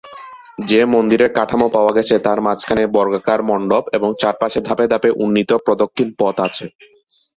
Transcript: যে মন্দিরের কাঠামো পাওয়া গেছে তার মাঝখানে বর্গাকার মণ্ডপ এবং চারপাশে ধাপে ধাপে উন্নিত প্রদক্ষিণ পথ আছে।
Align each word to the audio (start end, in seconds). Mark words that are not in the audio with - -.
যে 0.69 0.81
মন্দিরের 0.93 1.31
কাঠামো 1.37 1.67
পাওয়া 1.75 1.91
গেছে 1.97 2.15
তার 2.25 2.39
মাঝখানে 2.41 2.83
বর্গাকার 2.95 3.41
মণ্ডপ 3.49 3.83
এবং 3.97 4.09
চারপাশে 4.21 4.59
ধাপে 4.67 4.85
ধাপে 4.91 5.09
উন্নিত 5.23 5.51
প্রদক্ষিণ 5.65 6.07
পথ 6.19 6.35
আছে। 6.47 6.65